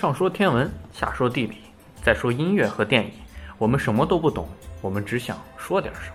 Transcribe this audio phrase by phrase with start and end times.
[0.00, 1.56] 上说天文，下说地理，
[2.04, 3.10] 再说音乐和电影，
[3.58, 4.48] 我们什么都不懂，
[4.80, 6.14] 我们只想说点什么。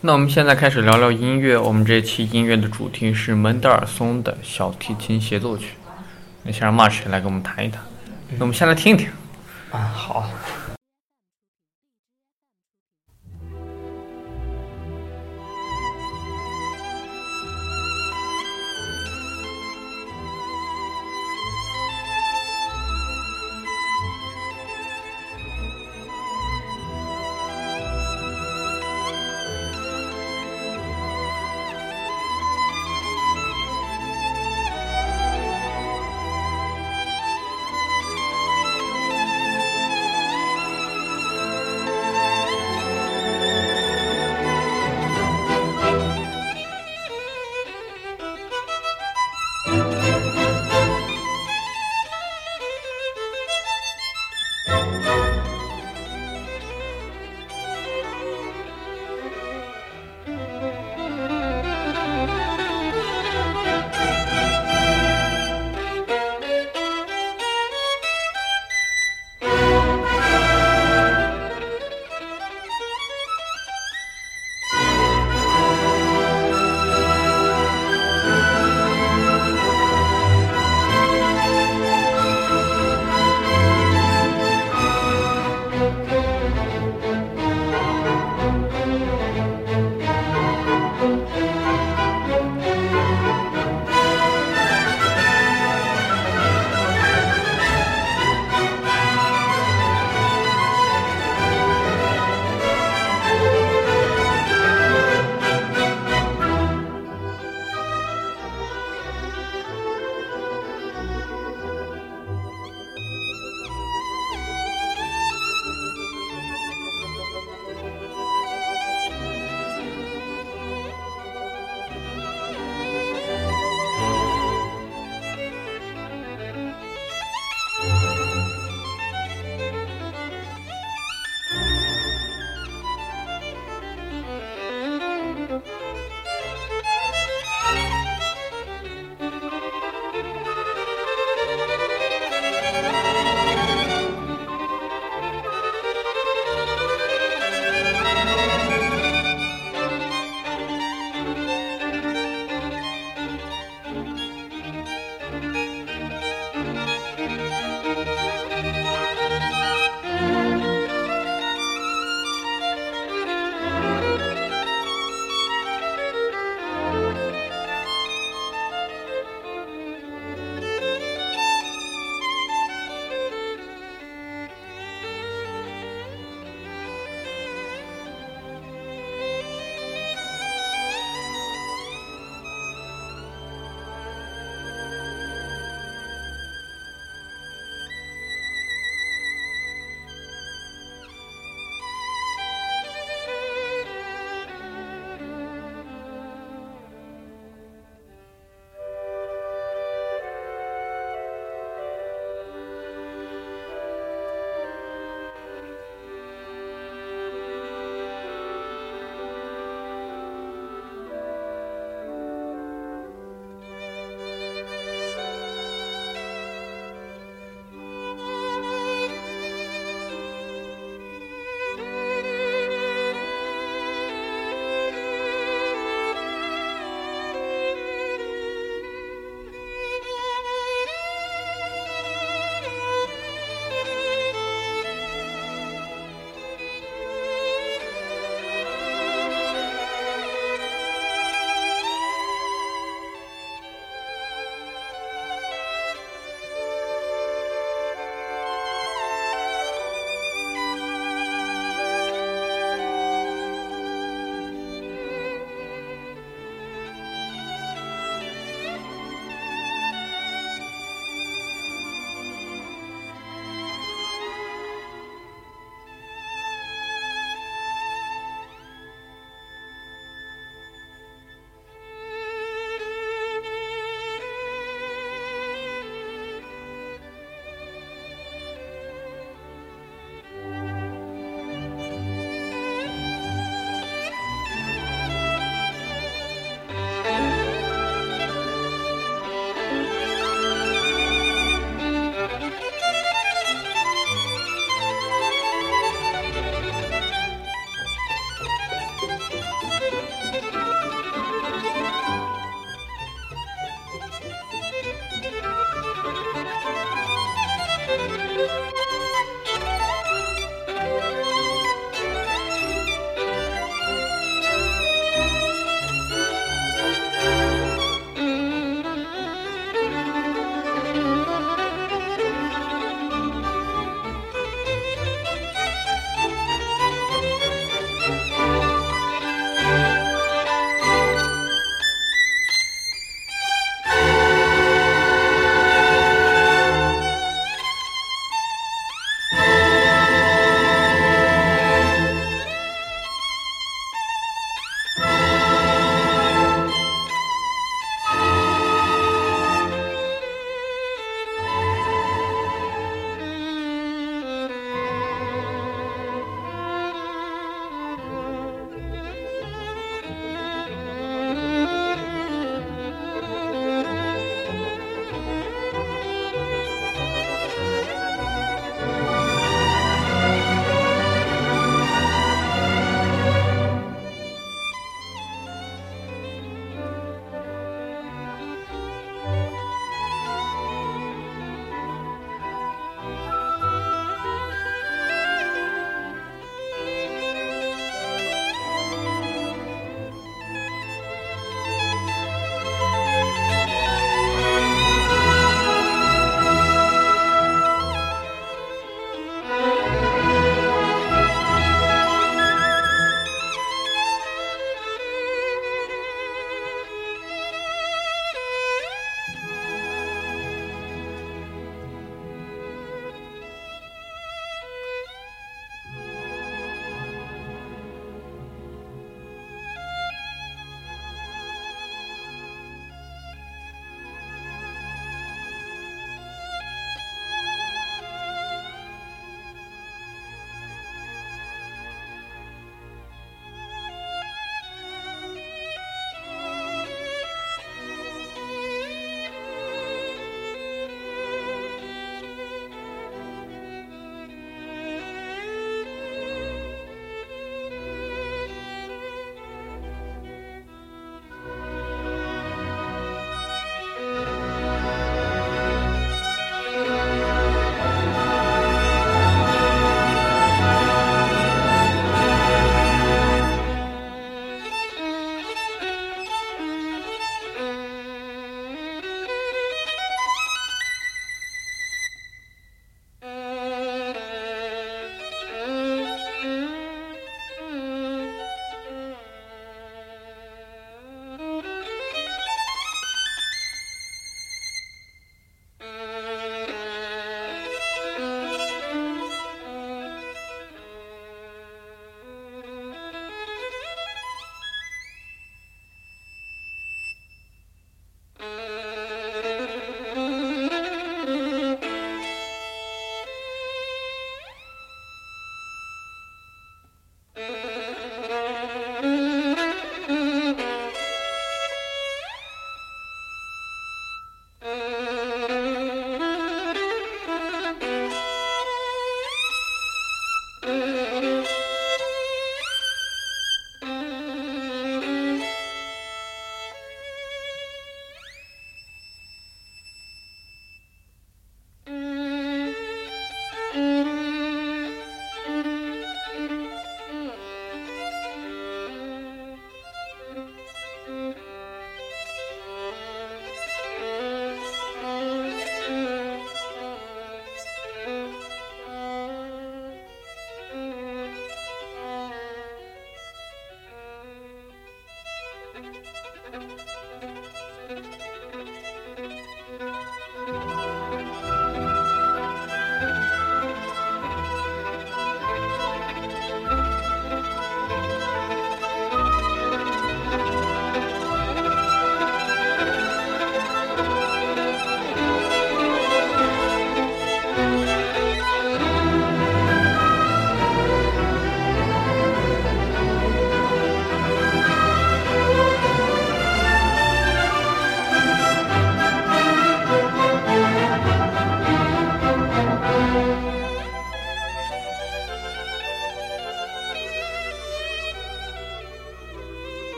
[0.00, 1.58] 那我们现在开始聊聊音乐。
[1.58, 5.74] 我们这期音乐的主题是门德尔松的小提琴协奏曲。
[6.42, 7.82] 那先让 March 来给我们谈一谈。
[8.30, 9.06] 那我们先来听听。
[9.70, 10.30] 啊，好。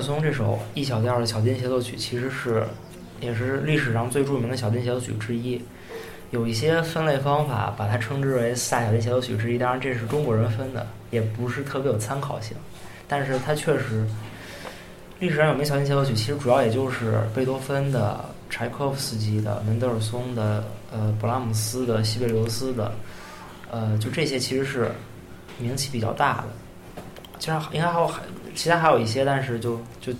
[0.00, 2.64] 松这首 E 小调的小提琴协奏曲，其实是
[3.20, 5.60] 也是历史上最著名的小提琴协奏曲之一。
[6.30, 12.56] 有一些分类方法把它称之为四大小提协奏曲之一，当然这是中国人分的，也不是特别有参考性。
[13.08, 14.06] 但是它确实
[15.18, 22.92] 历史上有名小提琴协奏曲，其实主要也就是贝多芬的、柴可夫斯基的、门德尔松的、呃勃拉姆斯的、西贝流斯的，
[23.70, 24.90] 呃就这些其实是
[25.58, 27.02] 名气比较大的。
[27.40, 28.22] 其实应该还有很
[28.54, 30.12] 其他还有一些，但是就就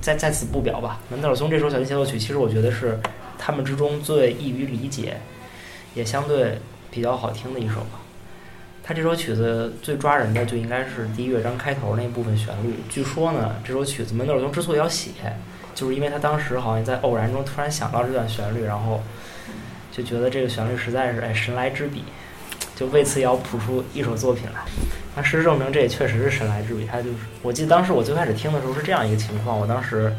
[0.00, 1.00] 在在此不表吧。
[1.10, 2.98] 门德尔松这首小提琴协奏曲，其实我觉得是。
[3.38, 5.18] 他们之中最易于理解，
[5.94, 6.58] 也相对
[6.90, 8.00] 比较好听的一首吧。
[8.82, 12.74] 他这首曲子最抓人的就应该是第一乐章开头那部分旋律。
[12.88, 15.10] 据说呢，这首曲子门德尔松之所以要写，
[15.74, 19.02] 就是因为他当时好像在偶然中突然想到这段旋律，然后
[19.92, 22.04] 就觉得这个旋律实在是哎神来之笔，
[22.74, 24.62] 就为此要谱出一首作品来。
[25.16, 26.86] 那事实证明，这也确实是神来之笔。
[26.86, 30.14] 他就是，我记得当时我最开始听的时候是这样一个情况，我当时。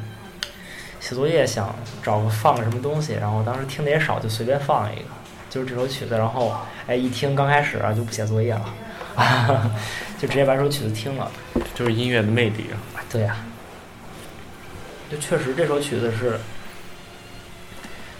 [0.99, 1.73] 写作业想
[2.03, 5.05] 找个放个什么东西，然后当时听的也少，就随便放一个，
[5.47, 6.17] 就是这首曲子。
[6.17, 6.53] 然后
[6.87, 8.75] 哎，一听刚开始啊就不写作业了，
[10.19, 11.31] 就直接把这首曲子听了。
[11.75, 12.99] 就是音乐的魅力啊！
[13.09, 13.37] 对呀，
[15.09, 16.37] 就确实这首曲子是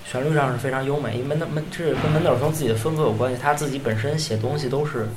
[0.05, 5.09] 旋律上是非常优美，因为门德门这是跟门德尔松自己的风格有关系，他自己本身写东西都是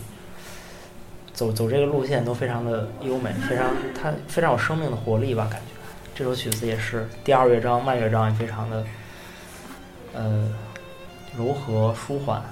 [1.41, 3.65] 走走这个路线，都非常的优美，非常
[3.99, 5.69] 它非常有生命的活力吧，感觉。
[6.15, 8.85] 这首曲子也是第二乐章慢乐章也非常的，
[10.13, 10.53] 呃，
[11.35, 12.43] 柔和舒缓。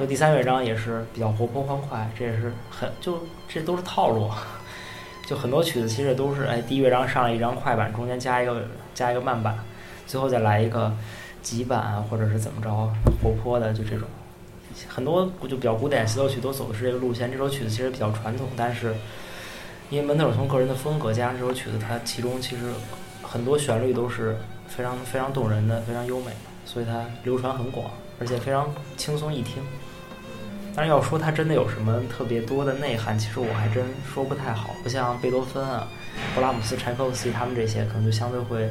[0.00, 4.28] 就第三乐章也是比较活泼欢快，这也是很就这都是套路。
[5.28, 8.64] 就很多曲子其实都是哎，第一乐章上了一张快板，中间加一个
[8.94, 9.56] 加一个慢板，
[10.08, 10.92] 最后再来一个
[11.40, 12.68] 急板或者是怎么着
[13.22, 14.08] 活泼的，就这种。
[14.88, 17.30] 很多就比较古典协奏曲都走的是这个路线。
[17.30, 18.94] 这首曲子其实比较传统，但是
[19.90, 22.62] 因为门德尔松个人的风格加上这首曲子，它其中其实。
[23.26, 24.36] 很多旋律都是
[24.68, 26.30] 非常非常动人的，非常优美，
[26.64, 27.90] 所以它流传很广，
[28.20, 29.60] 而且非常轻松易听。
[30.76, 34.70] 但是要说它真的有什么特别多的内涵，其实我还真说不太好。
[34.84, 35.88] 不像贝多芬啊、
[36.32, 38.70] 布拉姆斯、柴可夫斯基他们这些，可能就相对会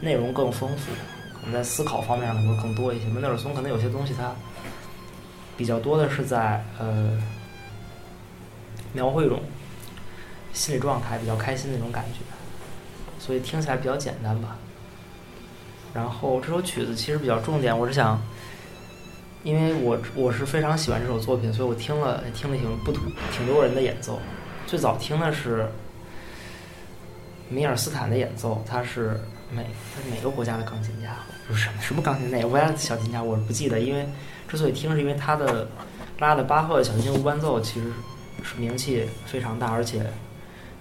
[0.00, 0.92] 内容更丰富，
[1.32, 3.06] 可能在思考方面上会更多一些。
[3.06, 4.34] 门德尔松可能有些东西它
[5.56, 7.20] 比较多的是在呃
[8.92, 9.40] 描绘一种
[10.52, 12.20] 心理状态，比较开心那种感觉。
[13.18, 14.56] 所以听起来比较简单吧。
[15.94, 18.20] 然后这首曲子其实比较重点，我是想，
[19.44, 24.20] 因为我我是非常喜欢这首作品，所以我听了听了挺不挺多人的演奏。
[24.66, 25.68] 最早听的是
[27.48, 29.20] 米尔斯坦的演奏，他是
[29.50, 31.16] 美他是哪个国家的钢琴家？
[31.46, 33.22] 不是什么什么钢琴哪个国家的小提琴家？
[33.22, 33.78] 我不记得。
[33.78, 34.06] 因为
[34.48, 35.68] 之所以听，是因为他的
[36.18, 37.92] 拉的巴赫的小提琴无伴奏其实
[38.42, 40.04] 是名气非常大，而且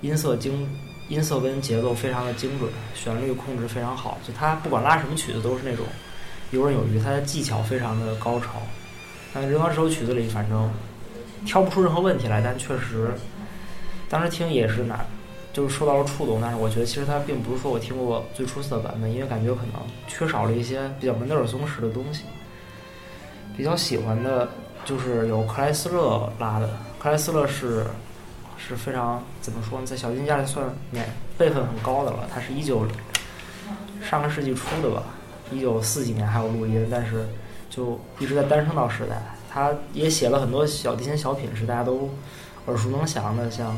[0.01, 0.67] 音色精。
[1.09, 5.85] 音色跟节奏非常的精准，旋律控制非常好，就他不管拉什么曲子都是那种
[6.51, 8.51] 游刃有余，他的技巧非常的高超。
[9.33, 10.71] 但任何这首曲子里，反正
[11.45, 13.11] 挑不出任何问题来，但确实
[14.09, 15.05] 当时听也是哪
[15.51, 16.39] 就是受到了触动。
[16.41, 22.23] 但是我觉得其实它并不是说我听过最出色的版本，因为感觉可能缺少了一些比较门德尔松式的东西。
[23.55, 24.47] 比较喜欢的
[24.85, 27.85] 就是有克莱斯勒拉的，克莱斯勒是。
[28.65, 31.05] 是非常怎么说呢，在小提琴家里算年
[31.37, 32.29] 辈分很高的了。
[32.33, 32.87] 他是一九
[34.01, 35.03] 上个世纪初的吧，
[35.51, 37.27] 一九四几年还有录音，但是
[37.69, 39.21] 就一直在单声道时代。
[39.51, 42.09] 他也写了很多小提琴小品，是大家都
[42.67, 43.77] 耳熟能详的，像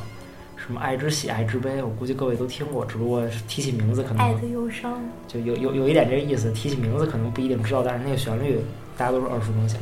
[0.55, 6.51] 什么《爱之喜爱之悲》，我估计各位都听过，只不过提起名字可能爱的忧伤就有有有一点这个意思。
[6.51, 8.61] 提起名字可能不一定知道，但是那个旋律
[8.97, 9.79] 大家都是耳熟能详。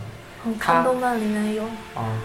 [0.60, 1.64] 看动漫里面有
[1.96, 2.20] 啊。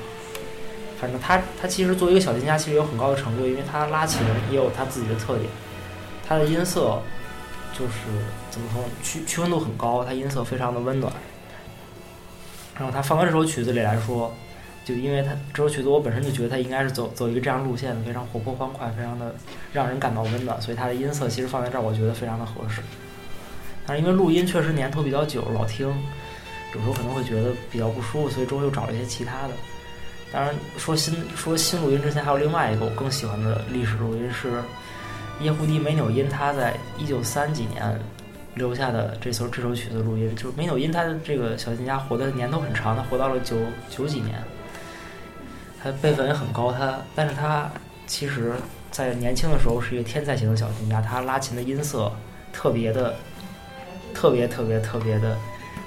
[1.01, 4.20] 反正他他其实作为一个小提琴家，其实有很高的成就，因为他拉琴
[4.51, 5.48] 也有他自己的特点。
[6.27, 7.01] 他的音色
[7.72, 7.92] 就是
[8.51, 11.12] 怎么说，区区分度很高，他音色非常的温暖。
[12.77, 14.35] 然后他放到这首曲子里来说，
[14.85, 19.33] 就因为他这首曲子我本身就觉得他应该是走走一个这样路线的，非常活泼欢快，非常的
[19.72, 22.83] 让人感到温暖，所以他的音色其实放在这儿，我觉得非常的合适。
[23.87, 25.88] 但是因为录音确实年头比较久，老听
[26.74, 29.54] 有时候可能会觉得比较不舒服，所以之后又找了一些其他的。
[30.31, 34.62] 当然，说新说新录音之前，还有另外一个我更喜欢的历史录音是
[35.40, 37.98] 耶胡迪梅纽因他在一九三几年
[38.54, 40.35] 留下的这首这首曲子录音。
[40.37, 43.57] 就是梅纽因他的这个小提琴家活的年头很长，他活到了九
[43.88, 44.38] 九几年，
[45.83, 46.70] 他辈分也很高。
[46.70, 47.70] 他但是他
[48.07, 48.52] 其实
[48.90, 52.12] 在年轻的时候是一个天才型的小提琴家，他拉琴的音色
[52.52, 53.14] 特别的
[54.12, 55.38] 特别特别特别的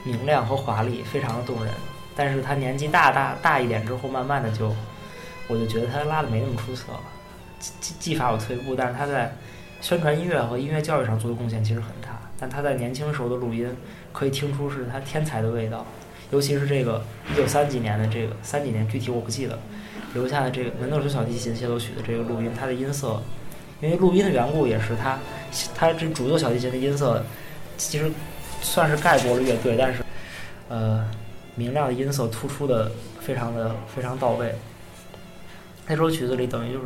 [0.04, 1.74] 明亮和华丽，非常的动人。
[2.16, 4.76] 但是他年纪大大大一点之后，慢慢的就，
[5.48, 7.00] 我就觉得他拉的没那么出色了，
[7.60, 9.34] 技技法有退步，但是他在
[9.80, 13.74] 宣传音乐和音乐教育上做的贡献其实很大，但他在年轻时候的录音
[14.12, 15.86] 可以听出是他天才的味道，
[16.32, 19.58] 尤其是这个一九三几年的这个三几年具体我不记得，
[20.14, 23.22] 留下的这个门德尔松小提琴协奏曲的这个录音，它的音色，
[23.80, 25.18] 因为录音的缘故也是他
[25.74, 27.24] 他这主奏小提琴的音色
[27.78, 28.12] 其实
[28.62, 30.04] 算是盖过了乐队，但是
[30.70, 31.06] 呃
[31.56, 34.56] 明亮的音色突出的非常的非常到位。
[35.88, 36.86] 那首曲子里等于就是。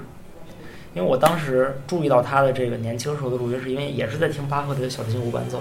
[0.93, 5.59] 因为我当时注意到他的这个年轻时候的录音，是因为也是在听巴赫的小提琴无伴奏，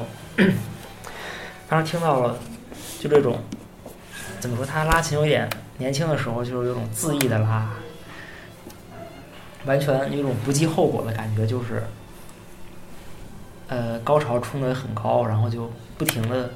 [1.68, 2.38] 当时听到了，
[3.00, 3.40] 就这种
[4.38, 7.68] 怎么说，他拉琴有点年轻的时候就是有种恣意的拉，
[9.64, 11.82] 完全有种不计后果的感觉，就是
[13.68, 16.50] 呃高潮冲的很高，然后就不停的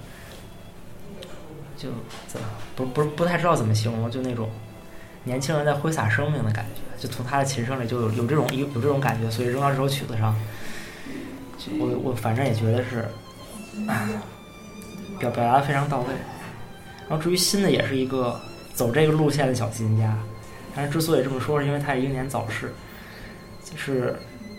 [1.76, 1.88] 就
[2.26, 4.50] 怎么不不不太知道怎么形容，就那种
[5.24, 6.80] 年轻人在挥洒生命的感觉。
[7.00, 10.34] 就从他的琴声里就有有这种有有这种感觉，所以扔到这首曲子上，
[11.78, 13.06] 我我反正也觉得是
[15.20, 16.06] 表表达的非常到位。
[17.08, 18.40] 然后至于新的也是一个
[18.74, 20.16] 走这个路线的小提琴家，
[20.74, 22.72] 但是之所以这么说，是因为他也英年早逝。
[23.64, 24.16] 就是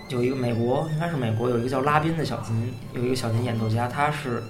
[0.09, 4.43] 有一个美国，应该是美国有一个叫拉宾的小琴，有一个小琴演奏家，他是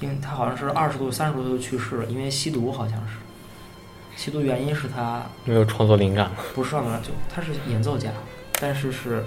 [0.00, 3.16] 因为他好像是二十多三十多岁就去世了，因为吸毒好像是。
[4.14, 8.10] 吸毒原因是他没有创作灵感不是创作，就他是演奏家，
[8.60, 9.24] 但是是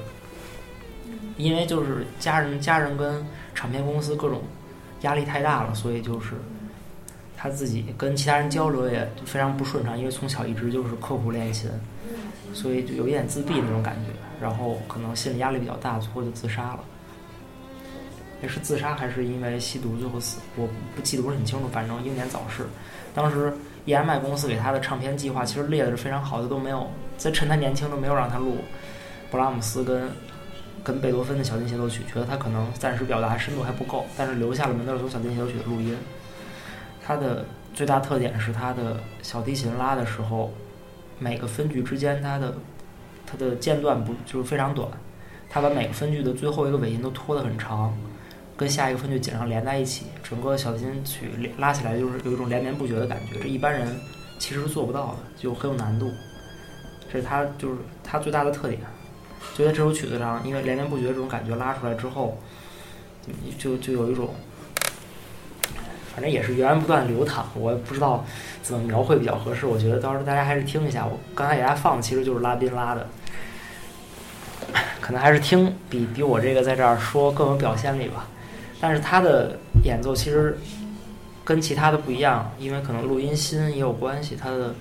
[1.38, 3.26] 因为就是家人家人跟
[3.56, 4.44] 唱片公司各种
[5.02, 6.34] 压力太大了，所以就是
[7.36, 11.68] 他自己跟其他人交流也非常不顺畅，因为从小一直就是刻苦练琴，
[12.56, 16.80] 所以就有一点自闭那种感觉，然后可能心理压力比较大，最后就自杀了。
[18.42, 22.66] 也是自杀还是因为吸毒最后死，我不记得不是很清楚，反正英年早逝。
[23.14, 23.54] 当时。
[23.86, 26.90] EMI 公司给他的唱片计划其实列的是非常好的，都没有
[27.20, 28.58] 在趁他年轻都没有让他录
[29.30, 30.10] 布拉姆斯跟
[30.84, 35.96] 跟贝多芬的小提琴协奏曲，觉得他可能暂时表达深度还不够，但是留下了门德尔松小提琴协奏曲的录音。
[37.06, 40.52] 他的最大特点是他的小提琴拉的时候，
[41.20, 42.54] 每个分句之间它的
[43.26, 44.88] 它的间断不就是非常短，
[45.50, 47.96] 他把每个分句的最后一个尾音都拖得很长。
[48.58, 53.86] 跟下一个分句紧上连在一起，整个小提琴曲拉起来就是有一种连绵不绝的感觉，这一般人
[54.40, 56.10] 其实是做不到的，就很有难度。
[57.12, 58.80] 这是他就是他最大的特点。
[59.56, 62.38] 就在这首曲子上，因为连绵不绝这种感觉拉出来之后，
[63.60, 64.34] 就就有一种，
[66.16, 67.46] 反正也是源源不断流淌。
[67.56, 68.26] 我也不知道
[68.64, 71.06] 怎么描绘比较合适，我觉得到时候大家还是听一下。
[71.06, 73.08] 我刚才给大家放的其实就是拉宾拉的，
[75.02, 78.28] 可能还是听比比我这个在这儿说更有表现力吧。
[78.80, 80.58] 但是他的演奏其实
[81.44, 84.74] 跟其他的不一样，因为可能录音心也有关系，他的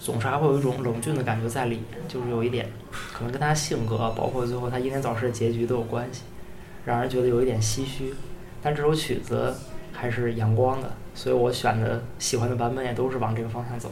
[0.00, 2.68] 总是还会有一种冷峻的感觉在里面，就是有一点
[3.12, 6.22] 可能跟他性格，包括最后他英年早逝的结局都有关系，
[6.84, 8.14] 让人觉得有一点唏嘘。
[8.62, 9.54] 但这首曲子
[9.96, 13.90] 还是阳光的，所以我选的喜欢的版本也都是往这个方向走。